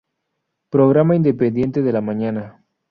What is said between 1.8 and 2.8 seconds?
de la mañana.